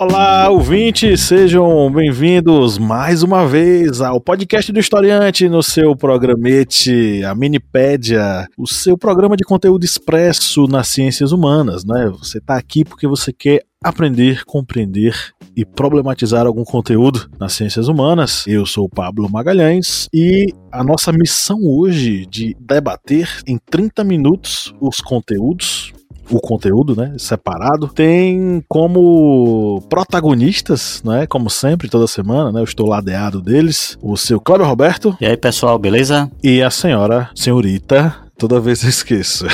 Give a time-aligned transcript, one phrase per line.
[0.00, 7.34] Olá, ouvintes, sejam bem-vindos mais uma vez ao podcast do Historiante no seu programete, a
[7.34, 12.08] Minipédia, o seu programa de conteúdo expresso nas ciências humanas, né?
[12.16, 15.16] Você está aqui porque você quer aprender, compreender
[15.56, 18.46] e problematizar algum conteúdo nas ciências humanas.
[18.46, 24.72] Eu sou o Pablo Magalhães e a nossa missão hoje de debater em 30 minutos
[24.80, 25.92] os conteúdos
[26.30, 32.88] o conteúdo, né, separado, tem como protagonistas, né, como sempre, toda semana, né, eu estou
[32.88, 35.16] ladeado deles, o seu Cláudio Roberto.
[35.20, 36.30] E aí, pessoal, beleza?
[36.42, 39.46] E a senhora, senhorita, toda vez eu esqueço.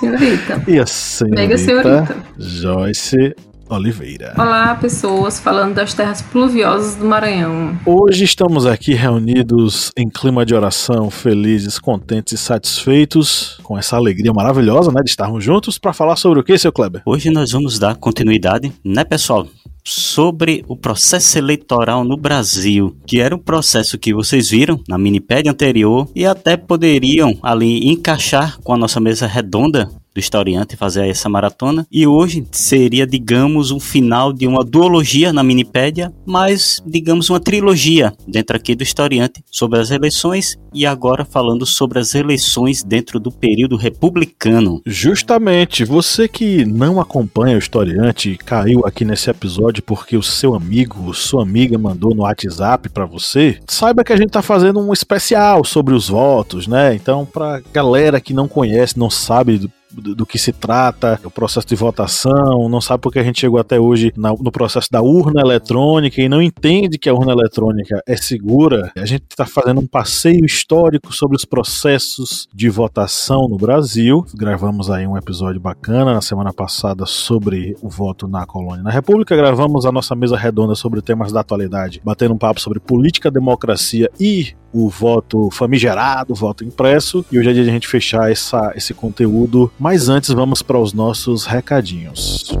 [0.00, 0.62] Senhorita.
[0.66, 2.16] e a senhorita, Mega senhorita.
[2.38, 3.34] Joyce
[3.68, 4.34] Oliveira.
[4.38, 7.78] Olá, pessoas, falando das terras pluviosas do Maranhão.
[7.84, 14.32] Hoje estamos aqui reunidos em clima de oração, felizes, contentes e satisfeitos, com essa alegria
[14.32, 17.02] maravilhosa, né, de estarmos juntos para falar sobre o que, seu Kleber?
[17.04, 19.46] Hoje nós vamos dar continuidade, né, pessoal?
[19.84, 25.52] Sobre o processo eleitoral no Brasil, que era um processo que vocês viram na minipédia
[25.52, 31.28] anterior e até poderiam ali encaixar com a nossa mesa redonda do historiante fazer essa
[31.28, 31.86] maratona.
[31.92, 38.14] E hoje seria, digamos, um final de uma duologia na Minipédia, mas, digamos, uma trilogia
[38.26, 43.30] dentro aqui do historiante sobre as eleições e agora falando sobre as eleições dentro do
[43.30, 44.80] período republicano.
[44.86, 51.12] Justamente, você que não acompanha o historiante caiu aqui nesse episódio porque o seu amigo,
[51.12, 55.62] sua amiga mandou no WhatsApp para você, saiba que a gente tá fazendo um especial
[55.64, 56.94] sobre os votos, né?
[56.94, 59.68] Então, pra galera que não conhece, não sabe
[60.00, 63.78] do que se trata, o processo de votação, não sabe porque a gente chegou até
[63.78, 68.16] hoje na, no processo da urna eletrônica e não entende que a urna eletrônica é
[68.16, 74.24] segura, a gente está fazendo um passeio histórico sobre os processos de votação no Brasil.
[74.34, 79.36] Gravamos aí um episódio bacana na semana passada sobre o voto na colônia na República.
[79.36, 84.10] Gravamos a nossa mesa redonda sobre temas da atualidade, batendo um papo sobre política, democracia
[84.18, 87.24] e o voto famigerado, o voto impresso.
[87.32, 89.72] E hoje é dia de a gente fechar essa, esse conteúdo.
[89.78, 92.54] Mas antes, vamos para os nossos recadinhos.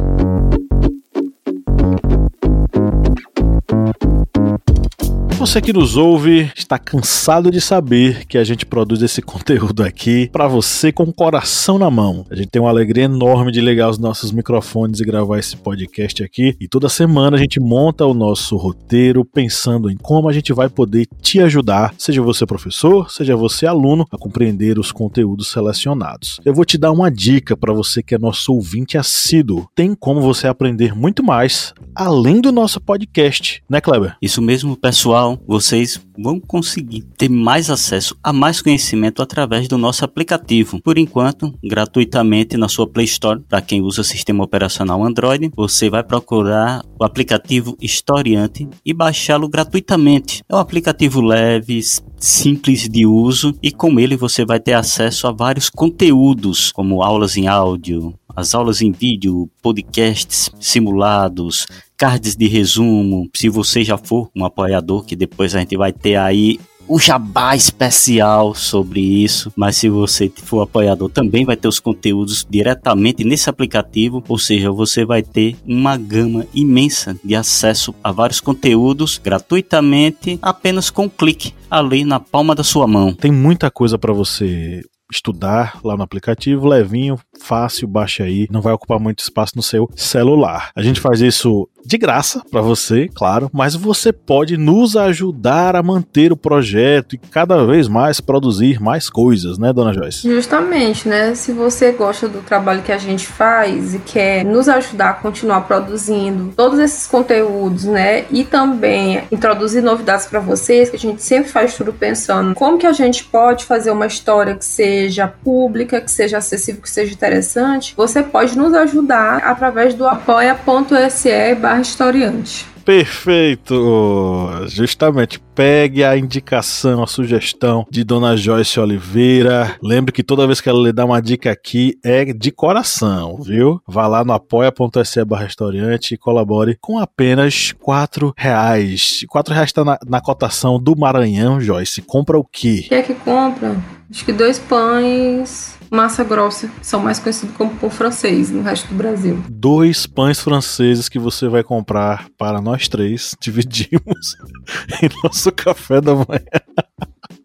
[5.38, 10.30] Você que nos ouve está cansado de saber que a gente produz esse conteúdo aqui
[10.32, 12.24] para você com o coração na mão.
[12.30, 16.24] A gente tem uma alegria enorme de ligar os nossos microfones e gravar esse podcast
[16.24, 16.56] aqui.
[16.58, 20.70] E toda semana a gente monta o nosso roteiro pensando em como a gente vai
[20.70, 26.40] poder te ajudar, seja você professor, seja você aluno, a compreender os conteúdos selecionados.
[26.46, 29.68] Eu vou te dar uma dica para você que é nosso ouvinte assíduo.
[29.74, 34.16] Tem como você aprender muito mais além do nosso podcast, né, Kleber?
[34.22, 39.76] Isso mesmo, pessoal então, vocês vão conseguir ter mais acesso a mais conhecimento através do
[39.76, 40.80] nosso aplicativo.
[40.80, 46.04] Por enquanto, gratuitamente na sua Play Store, para quem usa sistema operacional Android, você vai
[46.04, 50.42] procurar o aplicativo Historiante e baixá-lo gratuitamente.
[50.48, 51.80] É um aplicativo leve,
[52.18, 57.36] simples de uso e com ele você vai ter acesso a vários conteúdos, como aulas
[57.36, 61.66] em áudio, as aulas em vídeo, podcasts simulados,
[61.96, 63.28] cards de resumo.
[63.34, 67.54] Se você já for um apoiador, que depois a gente vai ter aí o jabá
[67.56, 73.50] especial sobre isso, mas se você for apoiador também vai ter os conteúdos diretamente nesse
[73.50, 80.38] aplicativo, ou seja, você vai ter uma gama imensa de acesso a vários conteúdos gratuitamente,
[80.40, 83.12] apenas com um clique ali na palma da sua mão.
[83.12, 88.72] Tem muita coisa para você estudar lá no aplicativo, levinho, fácil, baixa aí, não vai
[88.72, 90.70] ocupar muito espaço no seu celular.
[90.74, 95.82] A gente faz isso de graça para você, claro, mas você pode nos ajudar a
[95.82, 100.28] manter o projeto e cada vez mais produzir mais coisas, né, dona Joyce?
[100.28, 101.34] Justamente, né?
[101.36, 105.60] Se você gosta do trabalho que a gente faz e quer nos ajudar a continuar
[105.60, 111.50] produzindo todos esses conteúdos, né, e também introduzir novidades para vocês, que a gente sempre
[111.50, 114.95] faz tudo pensando como que a gente pode fazer uma história que seja
[115.42, 121.80] pública, que seja acessível, que seja interessante, você pode nos ajudar através do apoia.se barra
[121.80, 122.76] historiante.
[122.86, 124.48] Perfeito!
[124.68, 129.74] Justamente, pegue a indicação, a sugestão de Dona Joyce Oliveira.
[129.82, 133.80] Lembre que toda vez que ela lhe dá uma dica aqui é de coração, viu?
[133.88, 139.24] Vá lá no apoia.se barra restaurante e colabore com apenas quatro reais.
[139.28, 142.02] Quatro reais está na, na cotação do Maranhão, Joyce.
[142.02, 142.82] Compra o quê?
[142.84, 143.76] O que é que compra?
[144.10, 148.88] Acho que dois pães, massa grossa, que são mais conhecidos como pão francês no resto
[148.88, 149.42] do Brasil.
[149.48, 153.34] Dois pães franceses que você vai comprar para nós três.
[153.40, 154.36] Dividimos
[155.02, 156.26] em nosso café da manhã.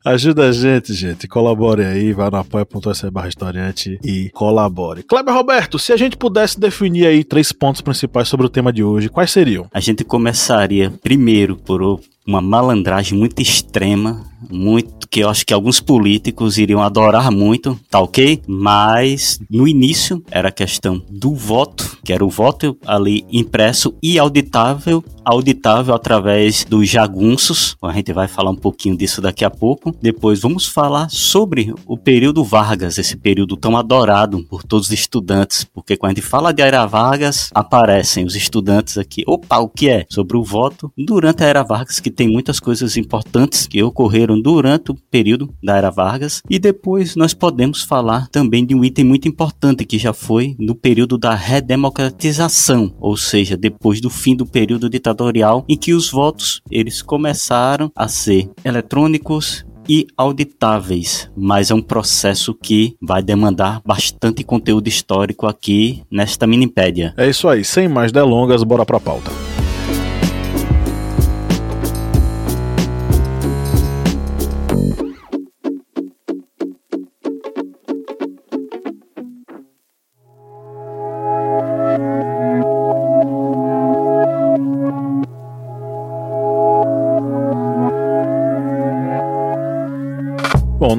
[0.04, 1.28] Ajuda a gente, gente.
[1.28, 5.04] Colabore aí, vá no apoia.se barra historiante e colabore.
[5.04, 8.84] Kleber Roberto, se a gente pudesse definir aí três pontos principais sobre o tema de
[8.84, 9.68] hoje, quais seriam?
[9.72, 12.00] A gente começaria primeiro por
[12.32, 18.00] uma malandragem muito extrema, muito que eu acho que alguns políticos iriam adorar muito, tá
[18.00, 18.42] ok?
[18.48, 24.18] Mas no início era a questão do voto, que era o voto ali impresso e
[24.18, 27.76] auditável, auditável através dos jagunços.
[27.82, 29.94] A gente vai falar um pouquinho disso daqui a pouco.
[30.02, 35.66] Depois vamos falar sobre o período Vargas, esse período tão adorado por todos os estudantes,
[35.66, 39.24] porque quando a gente fala de Era Vargas, aparecem os estudantes aqui.
[39.28, 40.06] Opa, o que é?
[40.10, 44.92] Sobre o voto durante a Era Vargas, que tem muitas coisas importantes que ocorreram durante
[44.92, 46.44] o período da Era Vargas.
[46.48, 50.76] E depois nós podemos falar também de um item muito importante que já foi no
[50.76, 56.62] período da redemocratização, ou seja, depois do fim do período ditatorial, em que os votos
[56.70, 64.44] eles começaram a ser eletrônicos e auditáveis, mas é um processo que vai demandar bastante
[64.44, 67.16] conteúdo histórico aqui nesta minipédia.
[67.18, 69.32] É isso aí, sem mais delongas, bora pra pauta.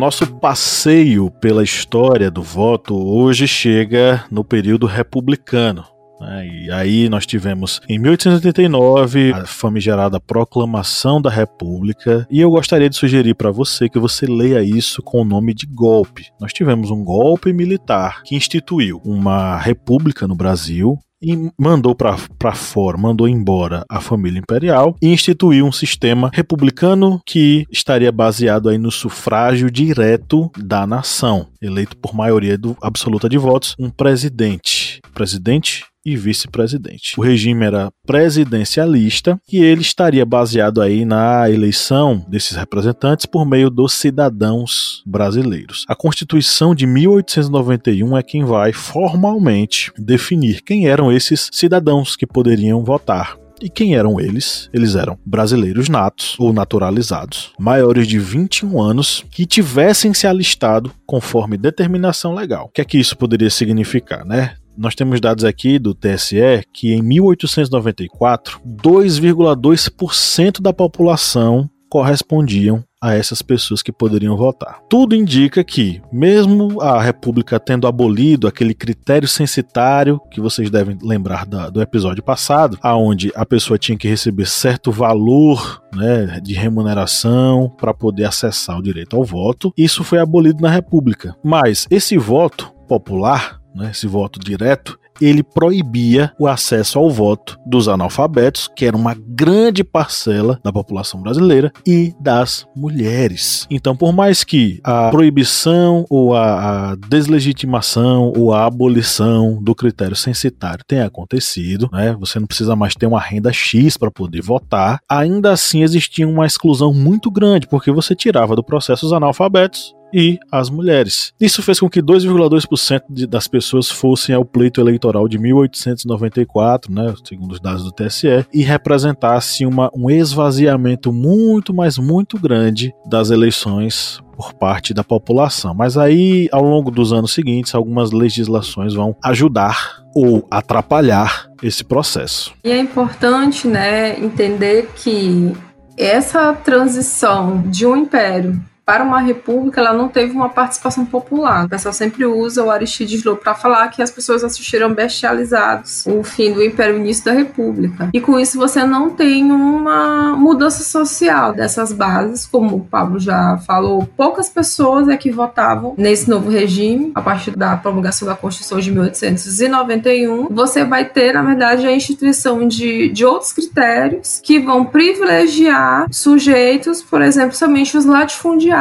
[0.02, 5.84] Nosso passeio pela história do voto hoje chega no período republicano.
[6.20, 6.44] Né?
[6.64, 12.96] E aí nós tivemos em 1889 a famigerada Proclamação da República, e eu gostaria de
[12.96, 16.26] sugerir para você que você leia isso com o nome de golpe.
[16.40, 22.98] Nós tivemos um golpe militar que instituiu uma república no Brasil, e mandou para fora,
[22.98, 28.90] mandou embora a família imperial e instituiu um sistema republicano que estaria baseado aí no
[28.90, 35.00] sufrágio direto da nação, eleito por maioria do, absoluta de votos, um presidente.
[35.14, 37.18] Presidente e vice-presidente.
[37.18, 43.70] O regime era presidencialista e ele estaria baseado aí na eleição desses representantes por meio
[43.70, 45.84] dos cidadãos brasileiros.
[45.88, 52.84] A Constituição de 1891 é quem vai formalmente definir quem eram esses cidadãos que poderiam
[52.84, 53.36] votar.
[53.62, 54.68] E quem eram eles?
[54.72, 61.56] Eles eram brasileiros natos ou naturalizados, maiores de 21 anos, que tivessem se alistado conforme
[61.56, 62.64] determinação legal.
[62.64, 64.56] O que é que isso poderia significar, né?
[64.76, 73.42] Nós temos dados aqui do TSE que em 1894, 2,2% da população correspondiam a essas
[73.42, 74.80] pessoas que poderiam votar.
[74.88, 81.44] Tudo indica que, mesmo a República tendo abolido aquele critério censitário que vocês devem lembrar
[81.44, 87.68] da, do episódio passado, aonde a pessoa tinha que receber certo valor né, de remuneração
[87.76, 91.36] para poder acessar o direito ao voto, isso foi abolido na República.
[91.44, 97.88] Mas esse voto popular né, esse voto direto, ele proibia o acesso ao voto dos
[97.88, 103.66] analfabetos, que era uma grande parcela da população brasileira, e das mulheres.
[103.70, 110.84] Então, por mais que a proibição ou a, deslegitimação ou a abolição do critério censitário
[110.86, 115.52] tenha acontecido, né, você não precisa mais ter uma renda X para poder votar, ainda
[115.52, 120.70] assim existia uma exclusão muito grande, porque você tirava do processo os analfabetos e as
[120.70, 121.32] mulheres.
[121.40, 127.52] Isso fez com que 2,2% das pessoas fossem ao pleito eleitoral de 1894, né, segundo
[127.52, 134.20] os dados do TSE, e representasse uma, um esvaziamento muito, mas muito grande das eleições
[134.36, 135.74] por parte da população.
[135.74, 142.52] Mas aí, ao longo dos anos seguintes, algumas legislações vão ajudar ou atrapalhar esse processo.
[142.64, 145.52] E é importante, né, entender que
[145.96, 151.66] essa transição de um império para uma república, ela não teve uma participação popular.
[151.66, 156.22] O pessoal sempre usa o Aristides Lobo para falar que as pessoas assistiram bestializados o
[156.22, 158.10] fim do Império e início da República.
[158.12, 163.56] E com isso você não tem uma mudança social dessas bases, como o Pablo já
[163.58, 164.08] falou.
[164.16, 168.90] Poucas pessoas é que votavam nesse novo regime, a partir da promulgação da Constituição de
[168.90, 170.48] 1891.
[170.50, 177.00] Você vai ter, na verdade, a instituição de, de outros critérios que vão privilegiar sujeitos,
[177.00, 178.71] por exemplo, somente os latifundiários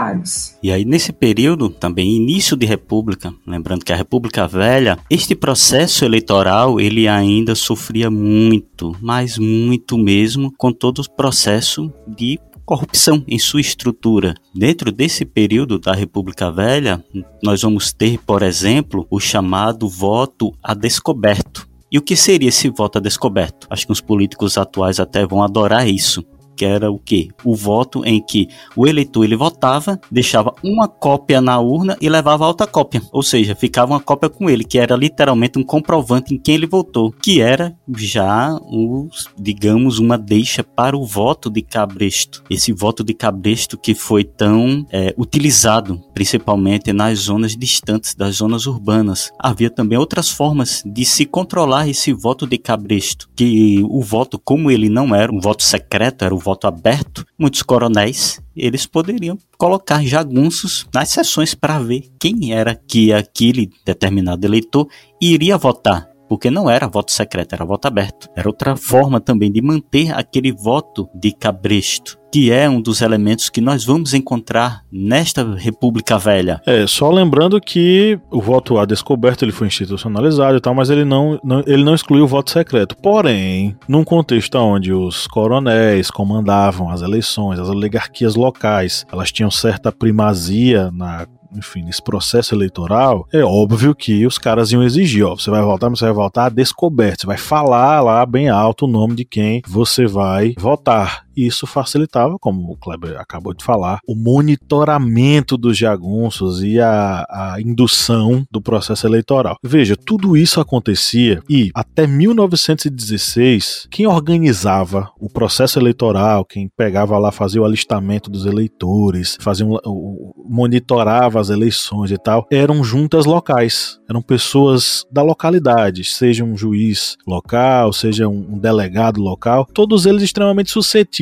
[0.64, 6.06] e aí, nesse período, também início de república, lembrando que a República Velha, este processo
[6.06, 13.38] eleitoral, ele ainda sofria muito, mas muito mesmo, com todo o processo de corrupção em
[13.38, 14.34] sua estrutura.
[14.56, 17.04] Dentro desse período da República Velha,
[17.44, 21.68] nós vamos ter, por exemplo, o chamado voto a descoberto.
[21.92, 23.68] E o que seria esse voto a descoberto?
[23.70, 26.24] Acho que os políticos atuais até vão adorar isso
[26.62, 27.30] que era o quê?
[27.44, 32.46] O voto em que o eleitor ele votava, deixava uma cópia na urna e levava
[32.46, 33.02] outra cópia.
[33.12, 36.68] Ou seja, ficava uma cópia com ele, que era literalmente um comprovante em quem ele
[36.68, 42.44] votou, que era já os, digamos, uma deixa para o voto de cabresto.
[42.48, 48.68] Esse voto de cabresto que foi tão é, utilizado, principalmente nas zonas distantes das zonas
[48.68, 49.32] urbanas.
[49.40, 54.70] Havia também outras formas de se controlar esse voto de cabresto, que o voto, como
[54.70, 60.04] ele não era um voto secreto, era o voto aberto, muitos coronéis eles poderiam colocar
[60.04, 64.88] jagunços nas sessões para ver quem era que aquele determinado eleitor
[65.22, 68.30] iria votar porque não era voto secreto, era voto aberto.
[68.34, 73.50] Era outra forma também de manter aquele voto de cabresto, que é um dos elementos
[73.50, 76.62] que nós vamos encontrar nesta República Velha.
[76.66, 81.04] É, só lembrando que o voto a descoberto ele foi institucionalizado e tal, mas ele
[81.04, 82.96] não, não, ele não excluiu o voto secreto.
[82.96, 89.92] Porém, num contexto onde os coronéis comandavam as eleições, as oligarquias locais, elas tinham certa
[89.92, 95.50] primazia na enfim, nesse processo eleitoral, é óbvio que os caras iam exigir, ó, você
[95.50, 99.16] vai votar, mas você vai votar descoberto, você vai falar lá bem alto o nome
[99.16, 101.26] de quem você vai votar.
[101.36, 107.26] E isso facilitava, como o Kleber acabou de falar, o monitoramento dos jagunços e a,
[107.30, 109.58] a indução do processo eleitoral.
[109.64, 117.32] Veja, tudo isso acontecia e até 1916, quem organizava o processo eleitoral, quem pegava lá,
[117.32, 124.00] fazia o alistamento dos eleitores, fazia um, monitorava as eleições e tal, eram juntas locais,
[124.10, 130.72] eram pessoas da localidade, seja um juiz local, seja um delegado local, todos eles extremamente
[130.72, 131.21] suscetíveis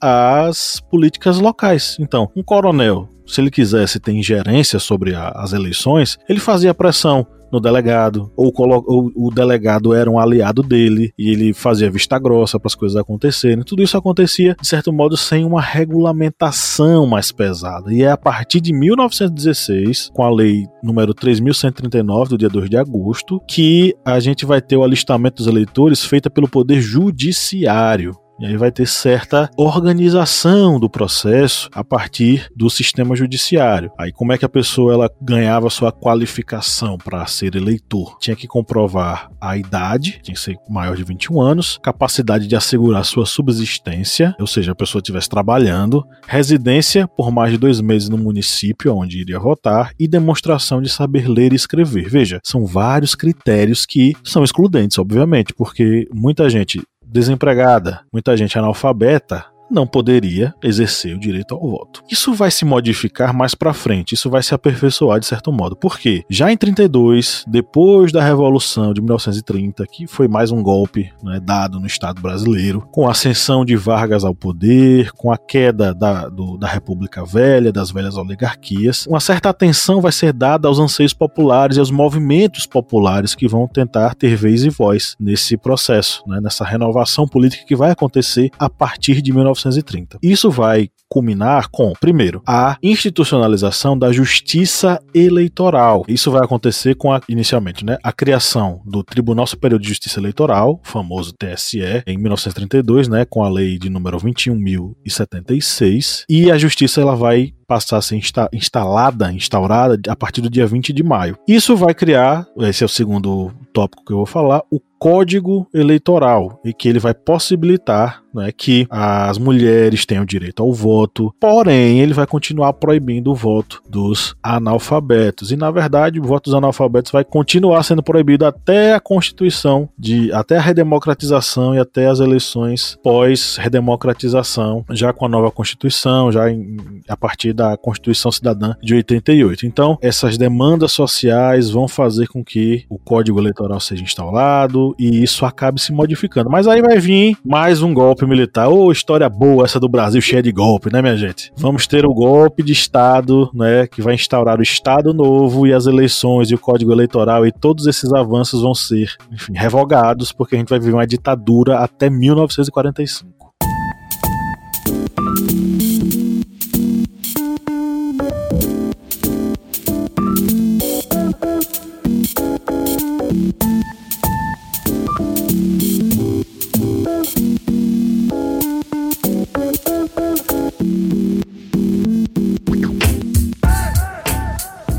[0.00, 1.96] às políticas locais.
[2.00, 7.26] Então, um coronel, se ele quisesse ter ingerência sobre a, as eleições, ele fazia pressão
[7.52, 12.58] no delegado, ou, ou, o delegado era um aliado dele e ele fazia vista grossa
[12.58, 13.62] para as coisas acontecerem.
[13.62, 17.92] Tudo isso acontecia, de certo modo, sem uma regulamentação mais pesada.
[17.92, 22.78] E é a partir de 1916, com a lei número 3139, do dia 2 de
[22.78, 28.21] agosto, que a gente vai ter o alistamento dos eleitores feita pelo Poder Judiciário.
[28.40, 33.92] E aí vai ter certa organização do processo a partir do sistema judiciário.
[33.98, 38.16] Aí como é que a pessoa ela ganhava sua qualificação para ser eleitor?
[38.20, 43.04] Tinha que comprovar a idade, tinha que ser maior de 21 anos, capacidade de assegurar
[43.04, 48.18] sua subsistência, ou seja, a pessoa estivesse trabalhando, residência por mais de dois meses no
[48.18, 52.08] município onde iria votar e demonstração de saber ler e escrever.
[52.08, 59.51] Veja, são vários critérios que são excludentes, obviamente, porque muita gente desempregada, muita gente analfabeta,
[59.72, 62.02] não poderia exercer o direito ao voto.
[62.10, 65.74] Isso vai se modificar mais para frente, isso vai se aperfeiçoar de certo modo.
[65.74, 66.24] Por quê?
[66.28, 71.80] Já em 32, depois da Revolução de 1930, que foi mais um golpe né, dado
[71.80, 76.56] no Estado brasileiro, com a ascensão de Vargas ao poder, com a queda da, do,
[76.58, 81.76] da República Velha, das velhas oligarquias, uma certa atenção vai ser dada aos anseios populares
[81.76, 86.64] e aos movimentos populares que vão tentar ter vez e voz nesse processo, né, nessa
[86.64, 89.61] renovação política que vai acontecer a partir de 1930.
[89.68, 90.18] 1930.
[90.22, 96.04] Isso vai culminar com, primeiro, a institucionalização da justiça eleitoral.
[96.08, 100.80] Isso vai acontecer com a, inicialmente, né, a criação do Tribunal Superior de Justiça Eleitoral,
[100.82, 107.14] famoso TSE, em 1932, né, com a lei de número 21.076, e a justiça ela
[107.14, 111.36] vai passar a ser insta instalada, instaurada a partir do dia 20 de maio.
[111.46, 116.60] Isso vai criar, esse é o segundo tópico que eu vou falar, o Código Eleitoral,
[116.64, 122.14] e que ele vai possibilitar né, que as mulheres tenham direito ao voto, porém ele
[122.14, 125.52] vai continuar proibindo o voto dos analfabetos.
[125.52, 130.32] E na verdade, o voto dos analfabetos vai continuar sendo proibido até a Constituição, de,
[130.32, 136.76] até a redemocratização e até as eleições pós-redemocratização, já com a nova Constituição, já em,
[137.08, 139.66] a partir da Constituição Cidadã de 88.
[139.66, 145.44] Então, essas demandas sociais vão fazer com que o Código Eleitoral seja instalado e isso
[145.44, 146.50] acabe se modificando.
[146.50, 148.68] Mas aí vai vir mais um golpe militar.
[148.68, 151.52] Ô, oh, história boa essa do Brasil cheia de golpe, né, minha gente?
[151.56, 155.86] Vamos ter o golpe de Estado, né, que vai instaurar o Estado novo e as
[155.86, 160.58] eleições e o Código Eleitoral e todos esses avanços vão ser, enfim, revogados, porque a
[160.58, 163.41] gente vai viver uma ditadura até 1945.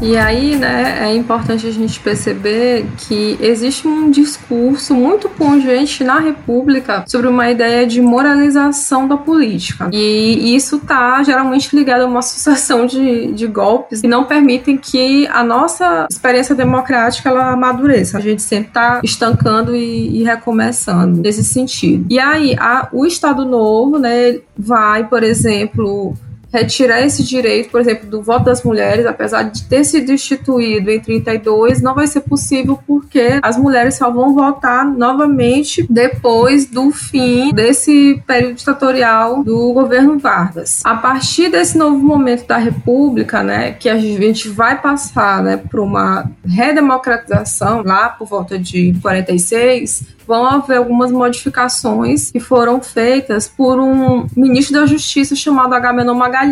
[0.03, 6.19] E aí, né, é importante a gente perceber que existe um discurso muito pungente na
[6.19, 9.89] República sobre uma ideia de moralização da política.
[9.93, 15.25] E isso está geralmente ligado a uma sucessão de, de golpes que não permitem que
[15.27, 18.17] a nossa experiência democrática ela amadureça.
[18.17, 22.05] A gente sempre está estancando e, e, recomeçando nesse sentido.
[22.09, 26.13] E aí, a, o Estado Novo, né, vai, por exemplo,
[26.53, 30.99] retirar esse direito, por exemplo, do voto das mulheres, apesar de ter sido instituído em
[30.99, 37.51] 32, não vai ser possível porque as mulheres só vão votar novamente depois do fim
[37.51, 40.81] desse período ditatorial do governo Vargas.
[40.83, 45.81] A partir desse novo momento da República, né, que a gente vai passar, né, para
[45.81, 53.79] uma redemocratização lá por volta de 46, vão haver algumas modificações que foram feitas por
[53.79, 56.42] um ministro da Justiça chamado Agamenon Magalhães.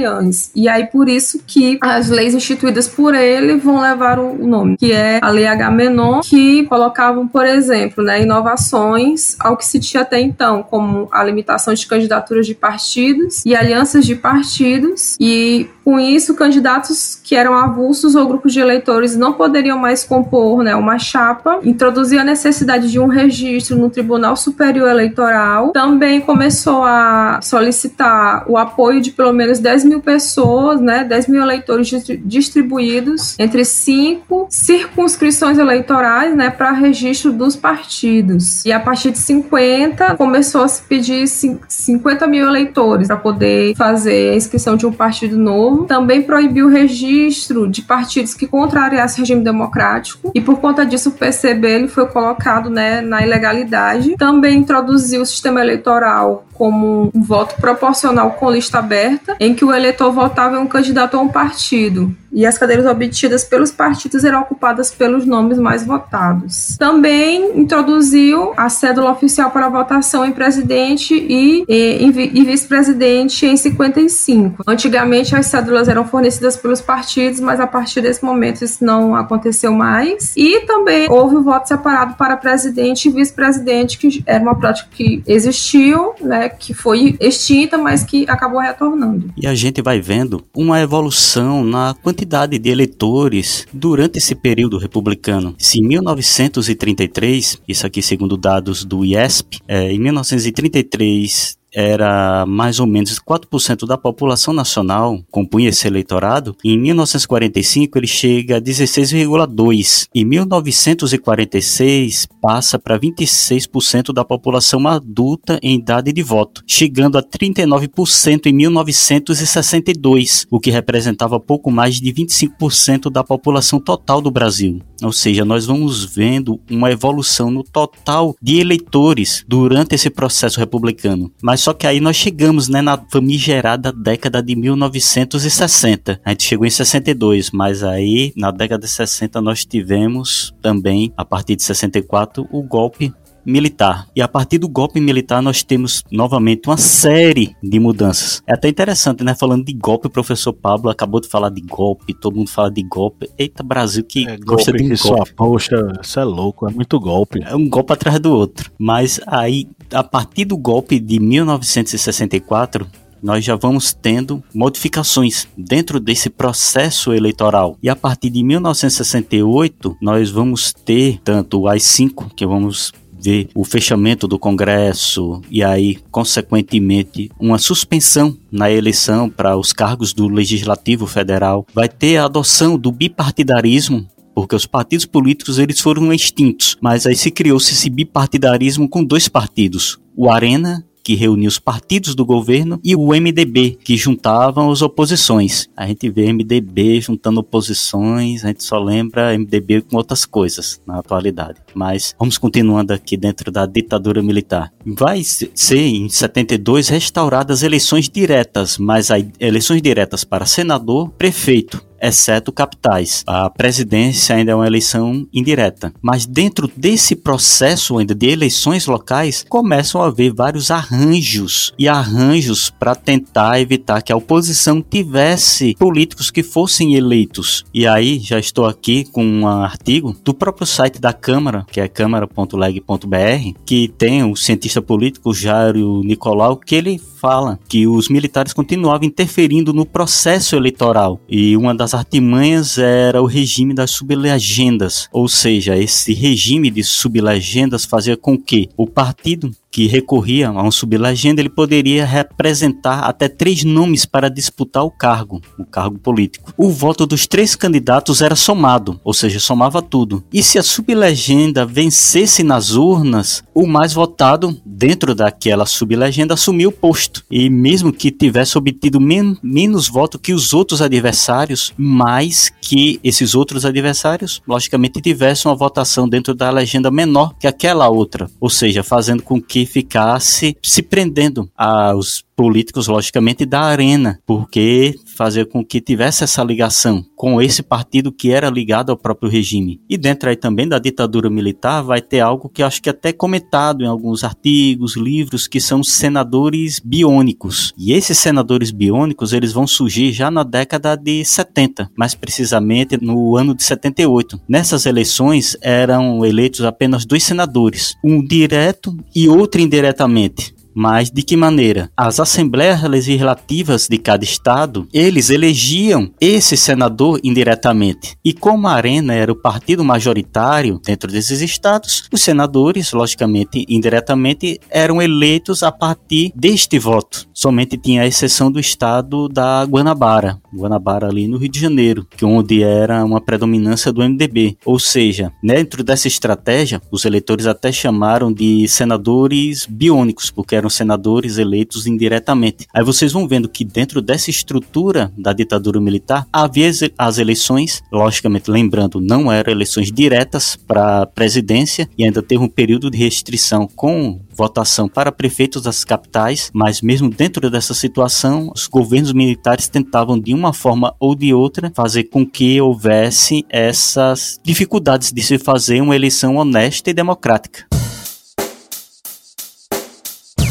[0.56, 4.92] E aí por isso que as leis instituídas por ele vão levar o nome, que
[4.92, 10.20] é a Lei Agamenon, que colocavam, por exemplo, né, inovações ao que se tinha até
[10.20, 16.36] então, como a limitação de candidaturas de partidos e alianças de partidos e com isso,
[16.36, 21.60] candidatos que eram avulsos ou grupos de eleitores não poderiam mais compor né, uma chapa,
[21.64, 28.58] introduzia a necessidade de um registro no Tribunal Superior Eleitoral, também começou a solicitar o
[28.58, 31.90] apoio de pelo menos 10 mil pessoas, né, 10 mil eleitores
[32.24, 38.64] distribuídos entre cinco circunscrições eleitorais né, para registro dos partidos.
[38.66, 44.32] E a partir de 50, começou a se pedir 50 mil eleitores para poder fazer
[44.32, 49.22] a inscrição de um partido novo também proibiu o registro de partidos que contrariassem o
[49.22, 54.16] regime democrático e por conta disso o PCB ele foi colocado né, na ilegalidade.
[54.18, 59.74] Também introduziu o sistema eleitoral como um voto proporcional com lista aberta, em que o
[59.74, 64.42] eleitor votava em um candidato a um partido e as cadeiras obtidas pelos partidos eram
[64.42, 66.78] ocupadas pelos nomes mais votados.
[66.78, 74.64] Também introduziu a cédula oficial para votação em presidente e, e, vice-presidente em 55.
[74.66, 79.74] Antigamente as cédulas eram fornecidas pelos partidos, mas a partir desse momento isso não aconteceu
[79.74, 80.34] mais.
[80.38, 85.22] E também houve o voto separado para presidente e vice-presidente, que era uma prática que
[85.28, 89.32] existiu, né, que foi extinta, mas que acabou retornando.
[89.38, 95.56] E a gente vai vendo uma evolução na quantidade de eleitores durante esse período republicano.
[95.58, 102.88] Se em 1933, isso aqui segundo dados do IESP, é, em 1933 era mais ou
[102.88, 110.08] menos 4% da população nacional compunha esse eleitorado, em 1945 ele chega a 16,2%.
[110.14, 118.48] Em 1946 passa para 26% da população adulta em idade de voto, chegando a 39%
[118.48, 124.82] em 1962, o que representava pouco mais de 25% da população total do Brasil.
[125.02, 131.32] Ou seja, nós vamos vendo uma evolução no total de eleitores durante esse processo republicano.
[131.42, 136.20] Mas só que aí nós chegamos né, na famigerada década de 1960.
[136.26, 141.24] A gente chegou em 62, mas aí na década de 60 nós tivemos também, a
[141.24, 143.14] partir de 64, o golpe
[143.46, 144.08] militar.
[144.16, 148.42] E a partir do golpe militar nós temos novamente uma série de mudanças.
[148.48, 149.36] É até interessante, né?
[149.36, 152.84] Falando de golpe, o professor Pablo acabou de falar de golpe, todo mundo fala de
[152.84, 153.30] golpe.
[153.38, 154.98] Eita, Brasil que é, gosta de golpe.
[154.98, 157.40] Só, poxa, isso é louco, é muito golpe.
[157.44, 158.72] É um golpe atrás do outro.
[158.78, 162.88] Mas aí, a partir do golpe de 1964,
[163.22, 167.78] nós já vamos tendo modificações dentro desse processo eleitoral.
[167.82, 173.64] E a partir de 1968, nós vamos ter tanto as cinco que vamos ver o
[173.64, 181.06] fechamento do Congresso e aí, consequentemente, uma suspensão na eleição para os cargos do Legislativo
[181.06, 187.06] Federal, vai ter a adoção do bipartidarismo porque os partidos políticos eles foram extintos, mas
[187.06, 192.26] aí se criou-se esse bipartidarismo com dois partidos, o Arena que reunia os partidos do
[192.26, 195.70] governo, e o MDB, que juntavam as oposições.
[195.76, 201.00] A gente vê MDB juntando oposições, a gente só lembra MDB com outras coisas na
[201.00, 201.60] atualidade.
[201.74, 204.72] Mas vamos continuando aqui dentro da ditadura militar.
[204.86, 209.10] Vai ser em 72 restauradas eleições diretas, mas
[209.40, 213.24] eleições diretas para senador, prefeito, exceto capitais.
[213.28, 215.94] A presidência ainda é uma eleição indireta.
[216.02, 222.70] Mas dentro desse processo ainda de eleições locais, começam a haver vários arranjos e arranjos
[222.70, 227.64] para tentar evitar que a oposição tivesse políticos que fossem eleitos.
[227.74, 231.88] E aí já estou aqui com um artigo do próprio site da Câmara, que é
[231.88, 239.08] câmara.leg.br, que tem o cientista político Jário Nicolau, que ele fala que os militares continuavam
[239.08, 241.22] interferindo no processo eleitoral.
[241.30, 247.86] E uma das artimanhas era o regime das sublegendas, ou seja, esse regime de sublegendas
[247.86, 253.64] fazia com que o partido que recorria a um sublegenda, ele poderia representar até três
[253.64, 256.54] nomes para disputar o cargo, o cargo político.
[256.58, 260.24] O voto dos três candidatos era somado, ou seja, somava tudo.
[260.34, 266.72] E se a sublegenda vencesse nas urnas, o mais votado dentro daquela sublegenda assumia o
[266.72, 267.24] posto.
[267.32, 273.34] E mesmo que tivesse obtido men menos voto que os outros adversários, mais que esses
[273.36, 278.84] outros adversários, logicamente tivessem uma votação dentro da legenda menor que aquela outra, ou seja,
[278.84, 285.80] fazendo com que ficasse se prendendo aos políticos, logicamente, da arena, porque fazia com que
[285.80, 289.80] tivesse essa ligação com esse partido que era ligado ao próprio regime.
[289.88, 293.14] E dentro aí também da ditadura militar vai ter algo que acho que é até
[293.14, 297.76] comentado em alguns artigos, livros, que são senadores biônicos.
[297.78, 303.38] E esses senadores biônicos, eles vão surgir já na década de 70, mais precisamente no
[303.38, 304.42] ano de 78.
[304.50, 310.56] Nessas eleições eram eleitos apenas dois senadores, um direto e outro indiretamente.
[310.74, 311.90] Mas de que maneira?
[311.96, 318.16] As assembleias legislativas de cada estado, eles elegiam esse senador indiretamente.
[318.24, 324.60] E como a Arena era o partido majoritário dentro desses estados, os senadores, logicamente, indiretamente,
[324.70, 327.28] eram eleitos a partir deste voto.
[327.34, 332.26] Somente tinha a exceção do estado da Guanabara, Guanabara ali no Rio de Janeiro, que
[332.26, 334.58] onde era uma predominância do MDB.
[334.66, 341.38] Ou seja, dentro dessa estratégia, os eleitores até chamaram de senadores biônicos, porque eram senadores
[341.38, 342.68] eleitos indiretamente.
[342.74, 348.50] Aí vocês vão vendo que dentro dessa estrutura da ditadura militar havia as eleições, logicamente
[348.50, 354.22] lembrando, não eram eleições diretas para presidência e ainda teve um período de restrição com
[354.34, 360.34] votação para prefeitos das capitais, mas mesmo dentro dessa situação, os governos militares tentavam de
[360.34, 365.96] uma forma ou de outra fazer com que houvesse essas dificuldades de se fazer uma
[365.96, 367.81] eleição honesta e democrática.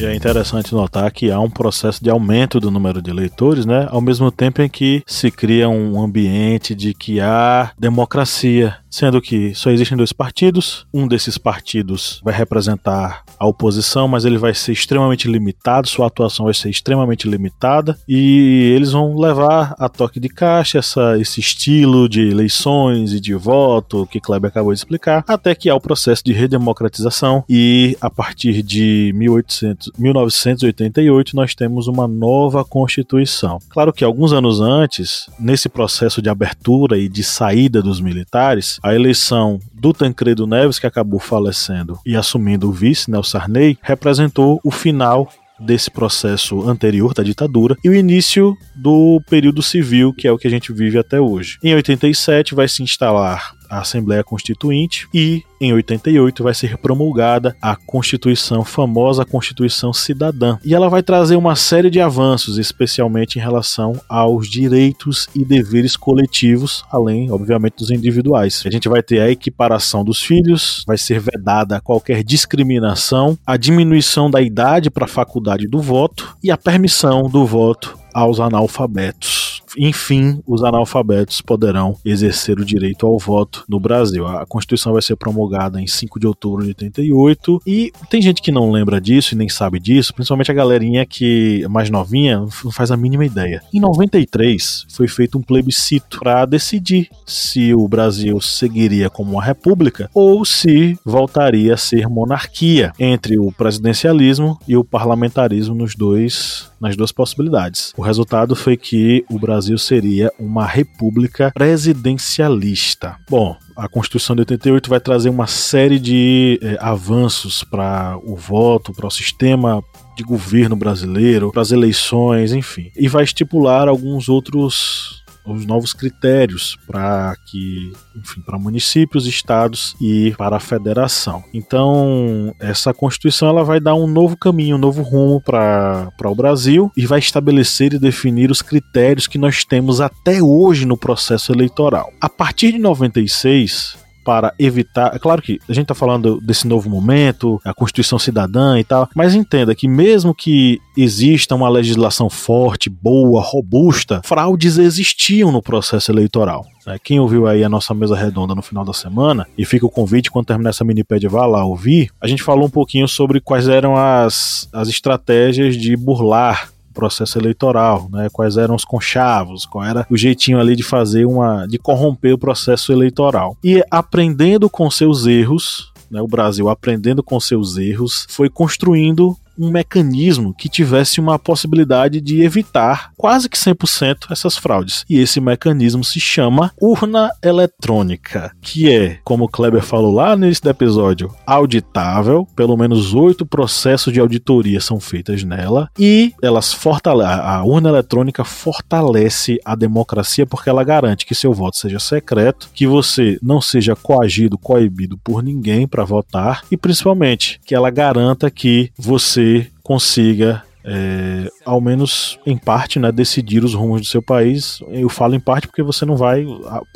[0.00, 3.86] E é interessante notar que há um processo de aumento do número de eleitores, né?
[3.90, 9.54] Ao mesmo tempo em que se cria um ambiente de que há democracia sendo que
[9.54, 10.86] só existem dois partidos.
[10.92, 16.44] Um desses partidos vai representar a oposição, mas ele vai ser extremamente limitado, sua atuação
[16.46, 22.08] vai ser extremamente limitada e eles vão levar a toque de caixa essa, esse estilo
[22.08, 26.24] de eleições e de voto que Kleber acabou de explicar, até que há o processo
[26.24, 33.58] de redemocratização e a partir de 1800, 1988 nós temos uma nova constituição.
[33.68, 38.94] Claro que alguns anos antes, nesse processo de abertura e de saída dos militares, a
[38.94, 44.70] eleição do Tancredo Neves, que acabou falecendo e assumindo o vice, Nelson Sarney, representou o
[44.70, 45.28] final
[45.60, 50.48] desse processo anterior da ditadura e o início do período civil, que é o que
[50.48, 51.58] a gente vive até hoje.
[51.62, 57.76] Em 87 vai se instalar a Assembleia Constituinte e em 88 vai ser promulgada a
[57.76, 60.58] Constituição, famosa Constituição Cidadã.
[60.64, 65.96] E ela vai trazer uma série de avanços, especialmente em relação aos direitos e deveres
[65.96, 68.62] coletivos, além, obviamente, dos individuais.
[68.64, 74.30] A gente vai ter a equiparação dos filhos, vai ser vedada qualquer discriminação, a diminuição
[74.30, 80.42] da idade para a faculdade do voto e a permissão do voto aos analfabetos enfim,
[80.46, 84.26] os analfabetos poderão exercer o direito ao voto no Brasil.
[84.26, 88.52] A Constituição vai ser promulgada em 5 de outubro de 88 e tem gente que
[88.52, 92.72] não lembra disso e nem sabe disso, principalmente a galerinha que é mais novinha não
[92.72, 93.62] faz a mínima ideia.
[93.72, 100.10] Em 93 foi feito um plebiscito para decidir se o Brasil seguiria como uma república
[100.14, 106.96] ou se voltaria a ser monarquia entre o presidencialismo e o parlamentarismo nos dois nas
[106.96, 107.92] duas possibilidades.
[107.96, 113.16] O resultado foi que o Brasil seria uma república presidencialista.
[113.28, 118.92] Bom, a Constituição de 88 vai trazer uma série de é, avanços para o voto,
[118.92, 119.82] para o sistema
[120.16, 122.90] de governo brasileiro, para as eleições, enfim.
[122.96, 130.34] E vai estipular alguns outros os novos critérios para que, enfim, para municípios, estados e
[130.36, 131.42] para a federação.
[131.52, 136.90] Então, essa Constituição ela vai dar um novo caminho, um novo rumo para o Brasil
[136.96, 142.12] e vai estabelecer e definir os critérios que nós temos até hoje no processo eleitoral.
[142.20, 143.96] A partir de 96,
[144.30, 145.12] para evitar.
[145.12, 149.08] É claro que a gente está falando desse novo momento, a Constituição Cidadã e tal,
[149.12, 156.12] mas entenda que mesmo que exista uma legislação forte, boa, robusta, fraudes existiam no processo
[156.12, 156.64] eleitoral.
[156.86, 156.96] Né?
[157.02, 160.30] Quem ouviu aí a nossa mesa redonda no final da semana, e fica o convite
[160.30, 163.96] quando terminar essa minipédia, vá lá ouvir, a gente falou um pouquinho sobre quais eram
[163.96, 168.28] as, as estratégias de burlar processo eleitoral, né?
[168.32, 172.38] Quais eram os conchavos, qual era o jeitinho ali de fazer uma, de corromper o
[172.38, 173.56] processo eleitoral.
[173.64, 179.70] E aprendendo com seus erros, né, o Brasil aprendendo com seus erros, foi construindo um
[179.70, 185.04] mecanismo que tivesse uma possibilidade de evitar quase que 100% essas fraudes.
[185.08, 190.46] E esse mecanismo se chama urna eletrônica, que é, como o Kleber falou lá no
[190.46, 196.78] início do episódio, auditável, pelo menos oito processos de auditoria são feitos nela e elas
[197.24, 202.86] a urna eletrônica fortalece a democracia porque ela garante que seu voto seja secreto, que
[202.86, 208.90] você não seja coagido, coibido por ninguém para votar e principalmente que ela garanta que
[208.96, 209.49] você
[209.82, 214.80] consiga é, ao menos em parte, né, decidir os rumos do seu país.
[214.88, 216.44] Eu falo em parte porque você não vai,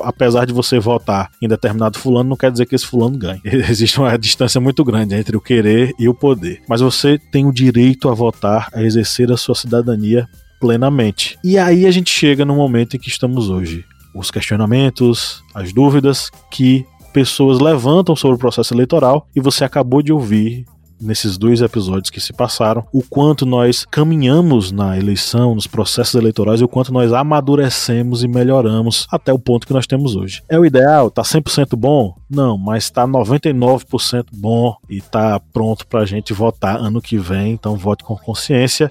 [0.01, 3.41] apesar de você votar em determinado fulano, não quer dizer que esse fulano ganhe.
[3.45, 6.63] Existe uma distância muito grande entre o querer e o poder.
[6.69, 10.29] Mas você tem o direito a votar, a exercer a sua cidadania
[10.61, 11.39] plenamente.
[11.45, 13.85] E aí a gente chega no momento em que estamos hoje.
[14.15, 20.13] Os questionamentos, as dúvidas que pessoas levantam sobre o processo eleitoral e você acabou de
[20.13, 20.65] ouvir
[21.05, 26.61] nesses dois episódios que se passaram, o quanto nós caminhamos na eleição, nos processos eleitorais
[26.61, 30.43] e o quanto nós amadurecemos e melhoramos até o ponto que nós temos hoje.
[30.49, 31.11] É o ideal?
[31.11, 32.15] Tá 100% bom?
[32.29, 37.77] Não, mas tá 99% bom e tá pronto pra gente votar ano que vem, então
[37.77, 38.91] vote com consciência.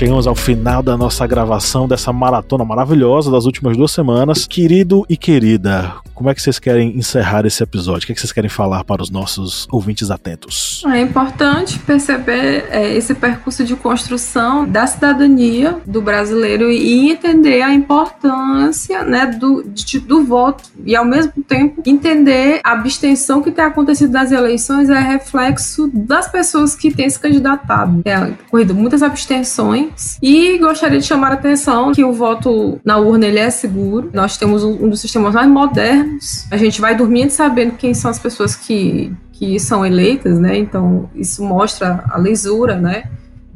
[0.00, 4.46] Chegamos ao final da nossa gravação dessa maratona maravilhosa das últimas duas semanas.
[4.46, 8.04] Querido e querida, como é que vocês querem encerrar esse episódio?
[8.04, 10.82] O que, é que vocês querem falar para os nossos ouvintes atentos?
[10.86, 17.74] É importante perceber é, esse percurso de construção da cidadania do brasileiro e entender a
[17.74, 23.66] importância né, do, de, do voto e, ao mesmo tempo, entender a abstenção que tem
[23.66, 28.00] acontecido nas eleições é reflexo das pessoas que têm se candidatado.
[28.06, 29.89] É ocorrido muitas abstenções
[30.22, 34.10] e gostaria de chamar a atenção que o voto na urna ele é seguro.
[34.12, 38.18] Nós temos um, dos sistemas mais modernos a gente vai dormindo sabendo quem são as
[38.18, 40.56] pessoas que, que são eleitas, né?
[40.56, 43.04] Então, isso mostra a lisura, né?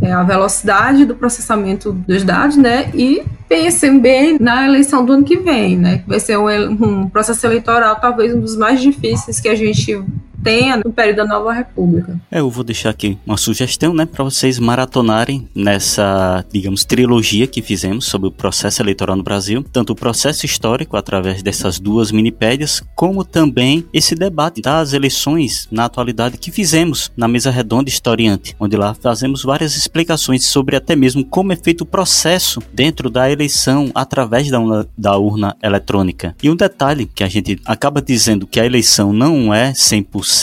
[0.01, 2.90] É a velocidade do processamento dos dados, né?
[2.94, 5.99] E pensem bem na eleição do ano que vem, né?
[5.99, 10.03] Que vai ser um, um processo eleitoral talvez um dos mais difíceis que a gente
[10.44, 12.20] tenha no período da Nova República.
[12.30, 17.62] É, eu vou deixar aqui uma sugestão, né, para vocês maratonarem nessa, digamos, trilogia que
[17.62, 22.83] fizemos sobre o processo eleitoral no Brasil, tanto o processo histórico através dessas duas minipédias,
[22.94, 28.76] como também esse debate das eleições na atualidade que fizemos na mesa redonda historiante, onde
[28.76, 33.90] lá fazemos várias explicações sobre até mesmo como é feito o processo dentro da eleição
[33.94, 34.59] através da
[34.96, 36.35] da urna eletrônica.
[36.42, 40.34] E um detalhe que a gente acaba dizendo que a eleição não é 100% 100%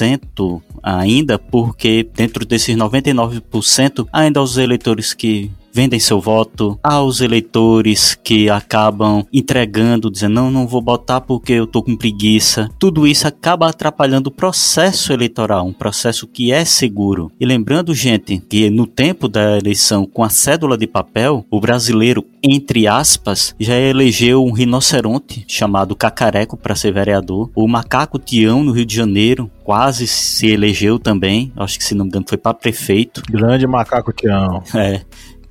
[0.82, 8.50] ainda, porque dentro desses 99% ainda os eleitores que vendem seu voto, aos eleitores que
[8.50, 12.70] acabam entregando, dizendo não, não vou botar porque eu tô com preguiça.
[12.80, 17.32] Tudo isso acaba atrapalhando o processo eleitoral, um processo que é seguro.
[17.40, 22.26] E lembrando, gente, que no tempo da eleição com a cédula de papel, o brasileiro,
[22.44, 28.72] entre aspas, já elegeu um rinoceronte chamado Cacareco para ser vereador, o macaco Tião no
[28.72, 32.54] Rio de Janeiro, quase se elegeu também, acho que se não me engano foi para
[32.54, 33.22] prefeito.
[33.30, 34.64] Grande macaco Tião.
[34.76, 35.02] É.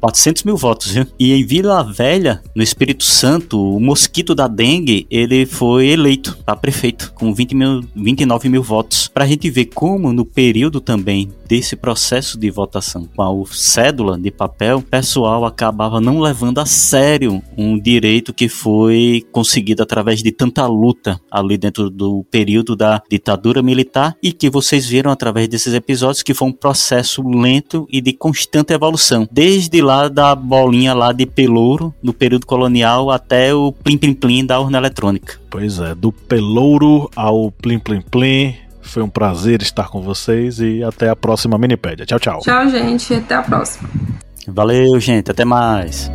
[0.01, 1.07] 400 mil votos, viu?
[1.19, 6.57] E em Vila Velha, no Espírito Santo, o mosquito da dengue, ele foi eleito para
[6.57, 9.09] prefeito, com 20 mil, 29 mil votos.
[9.09, 14.31] Pra gente ver como no período também desse processo de votação com a cédula de
[14.31, 20.31] papel, o pessoal acabava não levando a sério um direito que foi conseguido através de
[20.31, 25.75] tanta luta ali dentro do período da ditadura militar e que vocês viram através desses
[25.75, 29.29] episódios que foi um processo lento e de constante evolução.
[29.31, 34.47] Desde lá da bolinha lá de pelouro no período colonial até o plim plim plim
[34.47, 35.39] da urna eletrônica.
[35.51, 40.83] Pois é, do pelouro ao plim plim plim foi um prazer estar com vocês e
[40.83, 42.05] até a próxima Minipédia.
[42.05, 42.41] Tchau, tchau.
[42.41, 43.15] Tchau, gente.
[43.15, 43.89] Até a próxima.
[44.49, 45.31] Valeu, gente.
[45.31, 46.11] Até mais.